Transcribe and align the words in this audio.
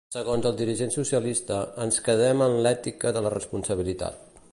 Segons 0.13 0.45
el 0.49 0.53
dirigent 0.61 0.93
socialista 0.95 1.59
‘ens 1.85 2.01
quedem 2.09 2.41
amb 2.47 2.63
l’ètica 2.69 3.13
de 3.19 3.23
la 3.27 3.33
responsabilitat’. 3.35 4.19